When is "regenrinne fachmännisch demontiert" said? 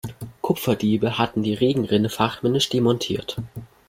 1.53-3.37